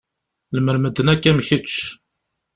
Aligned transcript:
Lemmer 0.55 0.77
medden 0.83 1.11
akk 1.13 1.25
am 1.29 1.39
kečč. 1.47 1.71